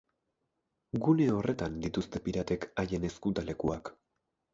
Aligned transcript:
Gune 1.07 1.27
horretan 1.33 1.75
dituzte 1.83 2.21
piratek 2.29 2.65
haien 2.85 3.05
ezkutalekuak. 3.11 3.93